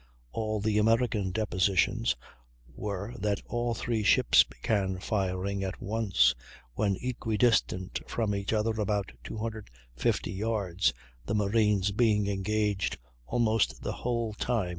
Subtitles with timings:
[0.31, 2.15] All the American depositions
[2.73, 6.33] were that all three ships began firing at once,
[6.73, 10.91] when equidistant from each other about 250 yards,
[11.27, 14.69] the marines being engaged almost the whole time.